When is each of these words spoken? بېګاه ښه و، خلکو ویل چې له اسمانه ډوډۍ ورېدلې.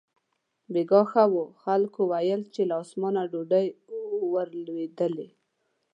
بېګاه 0.71 1.05
ښه 1.11 1.23
و، 1.33 1.35
خلکو 1.63 2.01
ویل 2.11 2.41
چې 2.53 2.61
له 2.69 2.75
اسمانه 2.83 3.21
ډوډۍ 3.31 3.67
ورېدلې. 4.33 5.27